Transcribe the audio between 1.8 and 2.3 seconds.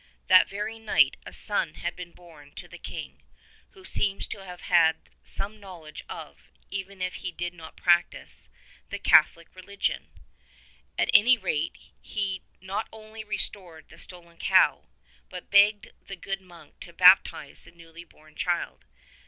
been